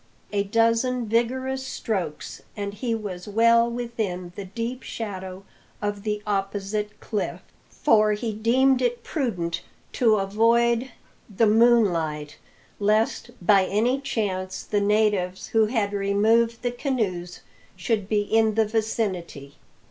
A 0.33 0.41
dozen 0.41 1.07
vigorous 1.07 1.61
strokes, 1.63 2.41
and 2.57 2.73
he 2.73 2.95
was 2.95 3.27
well 3.27 3.69
within 3.69 4.33
the 4.35 4.45
deep 4.45 4.81
shadow 4.81 5.43
of 5.79 6.01
the 6.01 6.23
opposite 6.25 6.99
cliff, 6.99 7.41
for 7.69 8.13
he 8.13 8.33
deemed 8.33 8.81
it 8.81 9.03
prudent 9.03 9.61
to 9.93 10.15
avoid 10.15 10.89
the 11.29 11.45
moonlight, 11.45 12.37
lest 12.79 13.29
by 13.45 13.65
any 13.65 14.01
chance 14.01 14.63
the 14.63 14.81
natives 14.81 15.49
who 15.49 15.67
had 15.67 15.93
removed 15.93 16.63
the 16.63 16.71
canoes 16.71 17.41
should 17.75 18.09
be 18.09 18.21
in 18.21 18.55
the 18.55 18.65
vicinity. 18.65 19.53